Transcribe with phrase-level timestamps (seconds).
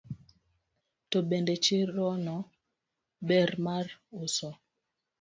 [1.09, 2.37] To bende chirono
[3.27, 3.85] ber mar
[4.23, 4.49] uso.